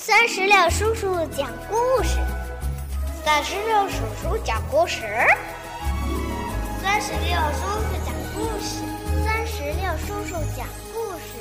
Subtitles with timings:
[0.00, 2.20] 三十六叔叔讲故事，
[3.24, 5.02] 三十六叔叔讲故事，
[6.80, 8.80] 三十六叔叔讲故事，
[9.24, 10.64] 三十六叔叔讲
[10.94, 11.34] 故事。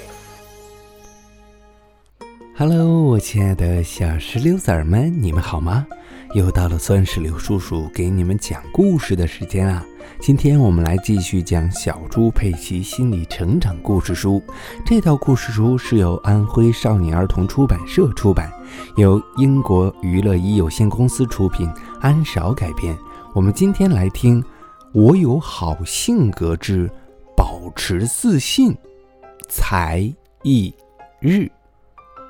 [2.58, 5.86] Hello，我亲爱的小石榴籽儿们，你们好吗？
[6.34, 9.86] 又到了酸石榴叔叔给你们讲故事的时间啦！
[10.20, 14.42] 今天我们来继续讲《小猪佩奇心理成长故事书》。
[14.86, 18.52] 这套故事书是由安徽少年儿童出版社出版，
[18.98, 22.96] 由英国娱乐一有限公司出品，安少改编。
[23.34, 24.42] 我们今天来听
[24.94, 26.90] 《我有好性格之
[27.36, 28.74] 保持自信》
[29.48, 30.74] 才艺
[31.22, 31.50] 日。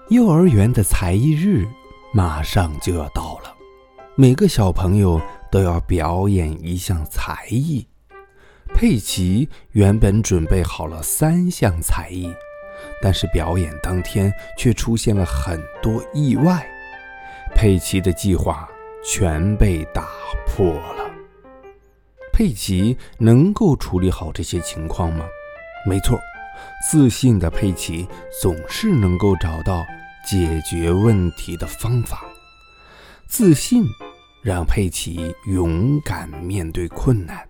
[0.09, 1.67] 幼儿园的才艺日
[2.13, 3.46] 马上就要到了。
[4.19, 5.21] 每个小朋友
[5.51, 7.85] 都要表演一项才艺。
[8.73, 12.33] 佩奇原本准备好了三项才艺，
[12.99, 16.67] 但是表演当天却出现了很多意外，
[17.53, 18.67] 佩奇的计划
[19.05, 20.07] 全被打
[20.47, 21.05] 破了。
[22.33, 25.27] 佩奇能够处理好这些情况吗？
[25.85, 26.19] 没错，
[26.89, 28.07] 自信的佩奇
[28.41, 29.85] 总是能够找到
[30.27, 32.25] 解决问题的方法。
[33.27, 33.85] 自信。
[34.47, 37.45] 让佩奇勇敢面对困难，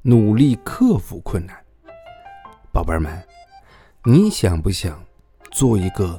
[0.00, 1.54] 努力克服困难。
[2.72, 3.22] 宝贝儿们，
[4.04, 4.98] 你想不想
[5.50, 6.18] 做一个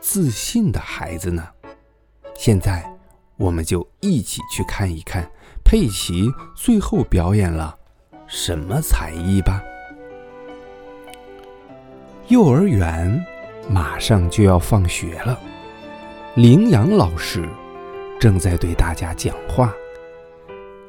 [0.00, 1.46] 自信的孩子呢？
[2.34, 2.92] 现在，
[3.36, 5.30] 我们就一起去看一看
[5.64, 7.78] 佩奇最后表演了
[8.26, 9.62] 什么才艺吧。
[12.26, 13.24] 幼儿园
[13.70, 15.38] 马上就要放学了，
[16.34, 17.48] 羚羊老师。
[18.20, 19.72] 正在对大家讲话，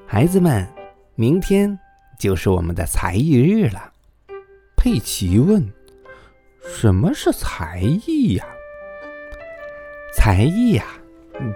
[0.08, 0.68] 孩子们，
[1.14, 1.78] 明天
[2.18, 3.94] 就是我们的才艺日了。
[4.76, 5.64] 佩奇问
[6.66, 8.46] ：“什么是才艺呀？”
[10.18, 10.86] 才艺呀，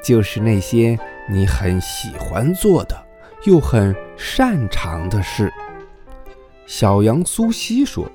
[0.03, 2.95] 就是那些你很喜欢做的，
[3.45, 5.51] 又很擅长的事。
[6.67, 8.07] 小羊苏西说：“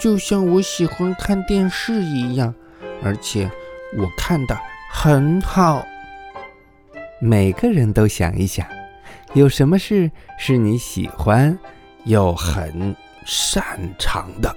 [0.00, 2.54] 就像我喜欢看电视一样，
[3.02, 3.50] 而且
[3.98, 4.58] 我看的
[4.90, 5.86] 很好。”
[7.22, 8.66] 每个人都想一想，
[9.34, 11.56] 有什么事是你喜欢
[12.04, 14.56] 又很擅长的？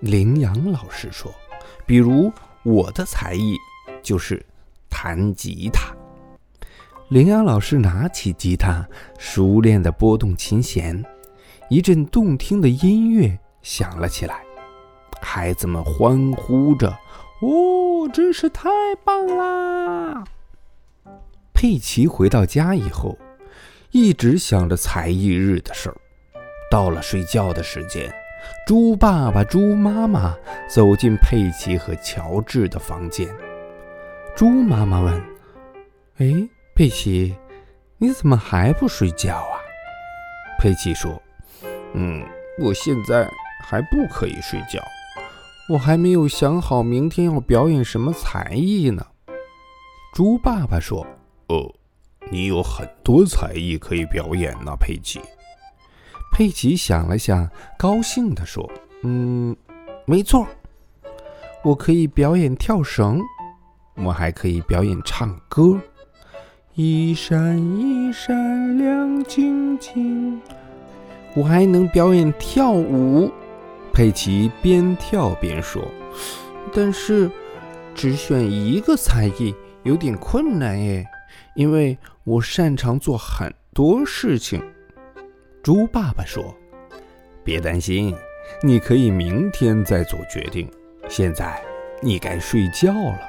[0.00, 1.32] 羚羊老师说
[1.86, 2.32] ：“比如
[2.64, 3.56] 我的才艺
[4.02, 4.44] 就是
[4.90, 5.94] 弹吉他。”
[7.10, 8.84] 羚羊老师拿起吉他，
[9.16, 11.04] 熟练地拨动琴弦，
[11.70, 14.42] 一阵动听的音乐响了起来。
[15.20, 16.90] 孩子们欢呼着
[17.40, 18.68] ：“哦，真是太
[19.04, 20.24] 棒啦！”
[21.60, 23.18] 佩奇回到家以后，
[23.90, 25.96] 一直想着才艺日的事儿。
[26.70, 28.08] 到了睡觉的时间，
[28.64, 30.36] 猪爸爸、猪妈妈
[30.68, 33.28] 走进佩奇和乔治的房间。
[34.36, 35.20] 猪妈妈问
[36.18, 37.34] ：“哎，佩奇，
[37.96, 39.58] 你怎么还不睡觉啊？”
[40.62, 41.20] 佩奇说
[41.92, 42.24] ：“嗯，
[42.60, 43.28] 我现在
[43.64, 44.80] 还不可以睡觉，
[45.68, 49.04] 我还没有想好明天要表演什么才艺呢。”
[50.14, 51.04] 猪爸爸说。
[51.48, 51.74] 哦，
[52.30, 55.20] 你有很多才艺可以表演呢，佩奇。
[56.30, 57.48] 佩奇想了想，
[57.78, 58.70] 高兴地说
[59.02, 59.56] ：“嗯，
[60.04, 60.46] 没错，
[61.64, 63.22] 我可以表演跳绳，
[63.94, 65.80] 我还可以表演唱歌。
[66.74, 70.40] 一闪一闪亮晶晶，
[71.34, 73.32] 我还能表演跳舞。”
[73.90, 75.82] 佩奇边跳边说
[76.74, 77.28] ：“但是，
[77.94, 81.04] 只选一个才艺有点困难耶。”
[81.54, 84.62] 因为我擅长做很多事情，
[85.62, 86.54] 猪爸爸说
[87.44, 88.14] ：“别担心，
[88.62, 90.70] 你可以明天再做决定。
[91.08, 91.60] 现在
[92.02, 93.20] 你该睡觉了。”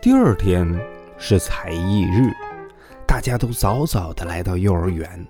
[0.00, 0.66] 第二天
[1.18, 2.30] 是才艺日，
[3.06, 5.26] 大家都早早的来到幼儿园。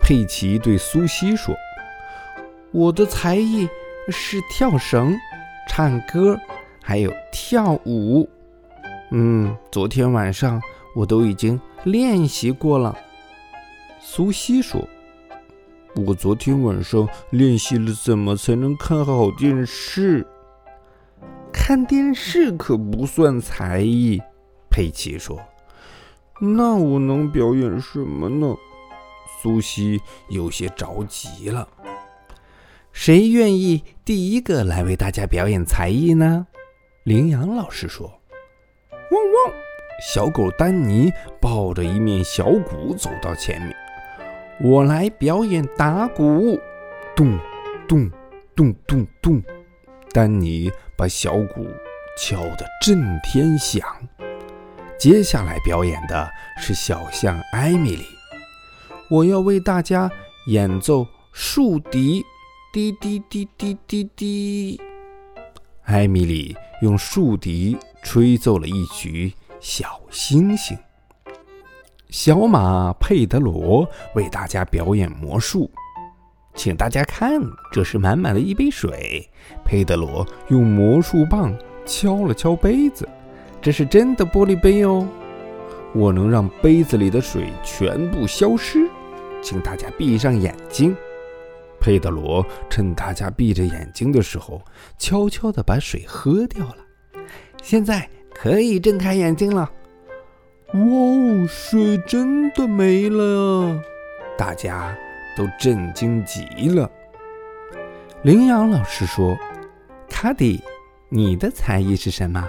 [0.00, 1.54] 佩奇对苏西说
[2.72, 3.68] ：“我的才艺
[4.08, 5.16] 是跳绳、
[5.68, 6.38] 唱歌，
[6.82, 8.28] 还有跳舞。
[9.16, 10.60] 嗯，昨天晚上。”
[10.94, 12.96] 我都已经练习过了，
[14.00, 14.80] 苏西说
[16.06, 20.24] ：“我昨天晚上练习了怎么才能看好电视？
[21.52, 24.22] 看电视可不算才艺。”
[24.70, 25.40] 佩奇说
[26.38, 28.54] ：“那我能表演什么呢？”
[29.42, 31.66] 苏西有些着急了。
[32.92, 36.46] 谁愿意第一个来为大家表演才艺呢？
[37.02, 38.20] 羚羊老师说
[39.34, 39.54] ：“汪。”
[40.02, 43.74] 小狗丹尼抱着一面小鼓走到前面，
[44.60, 46.58] 我来表演打鼓，
[47.14, 47.38] 咚
[47.86, 48.10] 咚
[48.56, 49.42] 咚咚咚。
[50.12, 51.66] 丹尼把小鼓
[52.18, 53.86] 敲得震天响。
[54.98, 58.04] 接下来表演的是小象艾米丽，
[59.10, 60.10] 我要为大家
[60.46, 62.24] 演奏竖笛，
[62.72, 64.80] 滴滴滴滴滴滴。
[65.84, 70.76] 艾米丽用竖笛吹奏了一曲《小星星》。
[72.08, 75.70] 小马佩德罗为大家表演魔术，
[76.54, 77.38] 请大家看，
[77.70, 79.28] 这是满满的一杯水。
[79.62, 81.54] 佩德罗用魔术棒
[81.84, 83.06] 敲了敲杯子，
[83.60, 85.06] 这是真的玻璃杯哦。
[85.92, 88.88] 我能让杯子里的水全部消失，
[89.42, 90.96] 请大家闭上眼睛。
[91.84, 94.58] 佩德罗趁大家闭着眼睛的时候，
[94.96, 96.76] 悄悄地把水喝掉了。
[97.62, 99.70] 现在可以睁开眼睛了。
[100.72, 103.78] 哇哦，水真的没了！
[104.38, 104.96] 大家
[105.36, 106.90] 都震惊极了。
[108.22, 109.36] 羚羊老师说
[110.08, 110.64] ：“卡迪，
[111.10, 112.48] 你的才艺是什么？”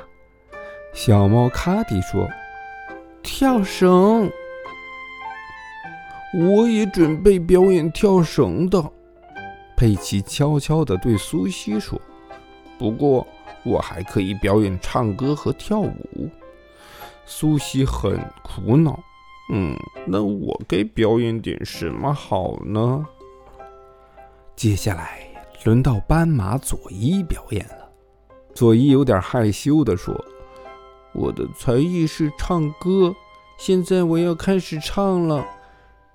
[0.96, 2.26] 小猫卡迪说
[3.22, 4.32] ：“跳绳。”
[6.40, 8.82] 我也准备表演跳绳的。
[9.76, 12.00] 佩奇悄悄地对苏西说
[12.80, 13.26] ：“不过，
[13.64, 16.30] 我还可以表演唱歌和跳舞。”
[17.26, 19.00] 苏西很苦恼，
[19.52, 19.76] 嗯，
[20.06, 23.06] 那我该表演点什么好呢？
[24.56, 25.28] 接下来
[25.64, 27.90] 轮到斑马佐伊表演了。
[28.54, 30.16] 佐伊有点害羞地说
[31.14, 33.14] ：“我的才艺是唱歌，
[33.58, 35.46] 现在我要开始唱了。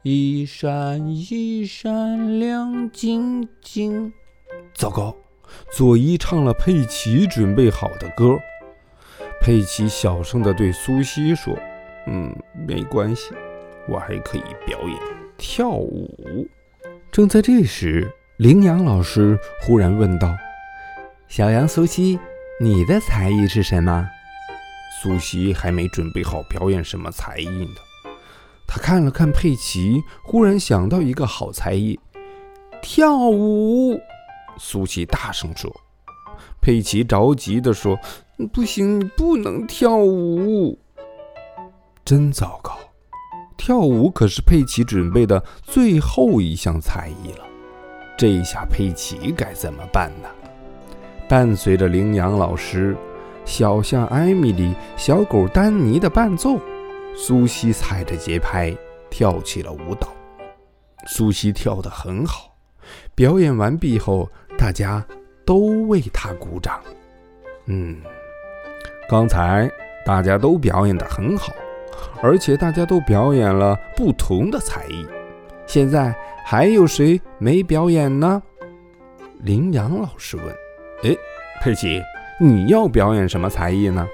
[0.02, 4.12] 一闪一闪亮晶晶。”
[4.72, 5.14] 糟糕，
[5.70, 8.38] 佐伊唱了佩奇准备好的歌。
[9.42, 11.54] 佩奇小声地对苏西说
[12.08, 12.34] ：“嗯，
[12.66, 13.32] 没关系，
[13.88, 14.96] 我还可以表演
[15.36, 16.48] 跳舞。”
[17.12, 20.34] 正在这时，羚羊老师忽然问道
[21.28, 22.18] ：“小羊苏西，
[22.58, 24.08] 你的才艺是什么？”
[25.02, 27.89] 苏西还没准备好表演什么才艺呢。
[28.72, 31.98] 他看了看佩奇，忽然想到一个好才艺——
[32.80, 33.98] 跳舞。
[34.58, 35.68] 苏西大声说。
[36.60, 37.98] 佩奇着急地说。
[38.52, 40.78] 不行，你不能跳舞，
[42.04, 42.78] 真糟糕！
[43.58, 47.44] 跳舞可是佩奇准备的最后一项才艺了，
[48.16, 50.28] 这下佩奇该怎么办呢？
[51.28, 52.96] 伴随着羚羊老师、
[53.44, 56.58] 小象艾米丽、小狗丹尼的伴奏，
[57.14, 58.76] 苏西踩着节拍
[59.10, 60.08] 跳起了舞蹈。
[61.06, 62.54] 苏西跳得很好，
[63.14, 64.28] 表演完毕后，
[64.58, 65.04] 大家
[65.44, 66.80] 都为她鼓掌。
[67.66, 67.96] 嗯。
[69.08, 69.68] 刚才
[70.06, 71.52] 大家都表演得很好，
[72.22, 75.04] 而且大家都表演了不同的才艺。
[75.66, 76.14] 现在
[76.44, 78.40] 还有谁没表演呢？
[79.40, 80.46] 羚羊老师问。
[81.02, 81.16] 哎，
[81.60, 82.00] 佩奇，
[82.38, 84.06] 你要表演什么才艺呢？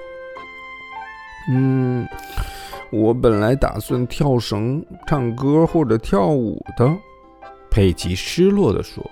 [1.50, 2.08] 嗯，
[3.00, 6.96] 我本来打算跳绳、唱歌或者跳舞的。
[7.70, 9.04] 佩奇失落地说。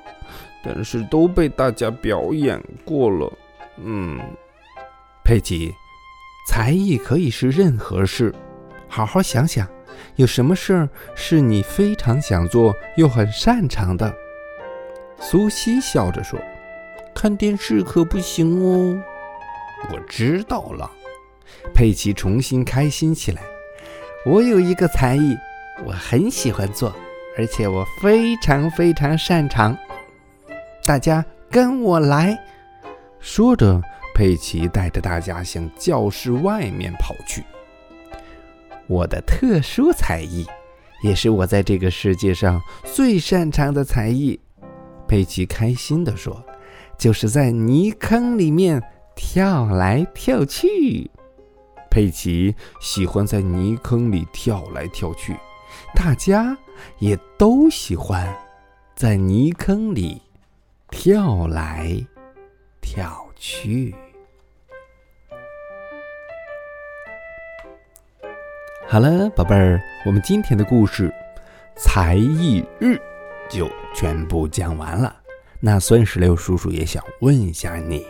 [0.67, 3.31] 但是都被大家表演过了。
[3.85, 4.19] 嗯。
[5.23, 5.71] 佩奇，
[6.49, 8.35] 才艺可以是任何事，
[8.89, 9.69] 好好想想，
[10.17, 14.11] 有什么事儿是你非常想做又很擅长的？
[15.19, 16.39] 苏西笑着说
[17.15, 19.03] ：“看电视可不行哦。”
[19.93, 20.91] 我知道了。
[21.75, 23.43] 佩奇重新开心起来。
[24.27, 25.37] 我有一个才艺，
[25.85, 26.95] 我很喜欢做，
[27.37, 29.77] 而且我非常非常擅长。
[30.85, 32.39] 大家跟我来，
[33.21, 33.81] 说着。
[34.17, 37.43] 佩奇带着大家向教室外面跑去。
[38.87, 40.47] 我的特殊才艺，
[41.03, 44.39] 也是我在这个世界上最擅长的才艺。
[45.09, 46.41] 佩奇开心地说
[46.97, 48.81] ：“就是在泥坑里面
[49.17, 51.11] 跳来跳去。”
[51.95, 55.37] 佩奇喜欢在泥坑里跳来跳去，
[55.95, 56.59] 大家
[56.99, 58.37] 也都喜欢
[58.97, 60.21] 在泥坑里
[60.91, 62.05] 跳来
[62.81, 63.95] 跳去。
[68.89, 71.09] 好了，宝贝儿，我们今天的故事
[71.77, 72.97] 《才艺日》
[73.49, 75.15] 就全部讲完了。
[75.61, 78.05] 那酸石榴叔叔也想问一下你，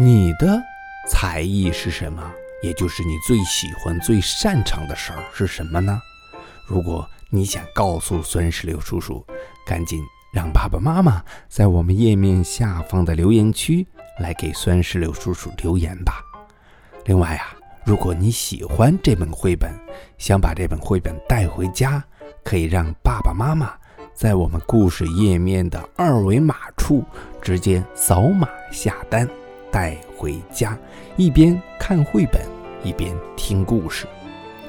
[0.00, 0.60] 你的
[1.08, 2.34] 才艺是什么？
[2.62, 6.00] 也就是你最喜欢、最擅长的事儿是什么呢？
[6.66, 9.24] 如果你想告诉酸石榴叔叔，
[9.66, 13.86] 赶紧让爸爸妈妈在我们页面下方的留言区
[14.20, 16.22] 来给酸石榴叔叔留言吧。
[17.04, 17.54] 另外啊。
[17.84, 19.72] 如果你喜欢这本绘本，
[20.18, 22.04] 想把这本绘本带回家，
[22.44, 23.72] 可以让爸爸妈妈
[24.12, 27.02] 在我们故事页面的二维码处
[27.40, 29.26] 直接扫码下单。
[29.70, 30.78] 带回家，
[31.16, 32.42] 一边看绘本，
[32.82, 34.06] 一边听故事。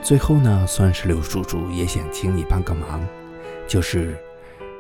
[0.01, 3.05] 最后呢，算是刘叔叔也想请你帮个忙，
[3.67, 4.17] 就是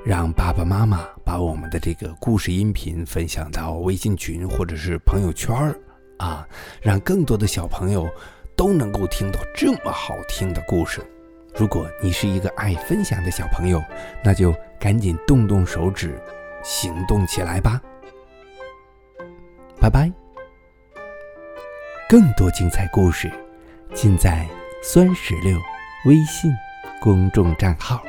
[0.05, 5.75] 让爸爸妈妈把我们的这个故事音频分享到微信群或者是朋友圈儿
[6.17, 6.47] 啊，
[6.81, 8.09] 让更多的小朋友
[8.55, 11.01] 都能够听到这么好听的故事。
[11.55, 13.83] 如果你是一个爱分享的小朋友，
[14.23, 16.17] 那就赶紧动动手指，
[16.63, 17.81] 行动起来吧！
[19.79, 20.11] 拜拜。
[22.09, 23.31] 更多精彩故事，
[23.93, 24.47] 尽在
[24.81, 25.57] 酸石榴
[26.05, 26.51] 微信
[27.01, 28.01] 公众账号。